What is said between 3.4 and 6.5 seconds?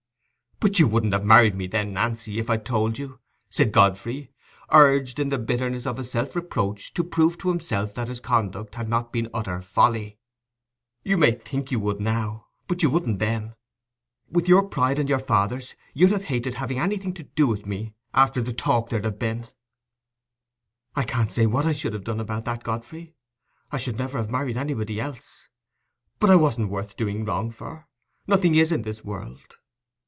said Godfrey, urged, in the bitterness of his self